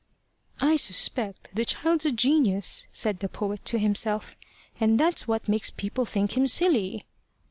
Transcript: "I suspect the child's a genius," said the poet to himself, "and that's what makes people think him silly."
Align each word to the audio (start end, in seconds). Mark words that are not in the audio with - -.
"I 0.59 0.77
suspect 0.77 1.49
the 1.53 1.63
child's 1.63 2.07
a 2.07 2.11
genius," 2.11 2.87
said 2.91 3.19
the 3.19 3.29
poet 3.29 3.63
to 3.65 3.77
himself, 3.77 4.35
"and 4.79 4.99
that's 4.99 5.27
what 5.27 5.47
makes 5.47 5.69
people 5.69 6.05
think 6.05 6.35
him 6.35 6.47
silly." 6.47 7.05